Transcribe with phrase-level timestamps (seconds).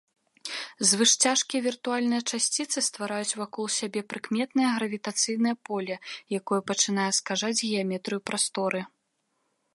[0.91, 5.95] Звышцяжкія віртуальныя часціцы ствараюць вакол сябе прыкметнае гравітацыйнае поле,
[6.41, 8.81] якое пачынае скажаць геаметрыю прасторы.